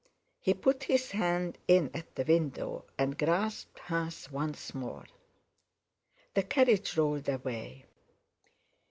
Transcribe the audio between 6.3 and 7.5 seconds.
The carriage rolled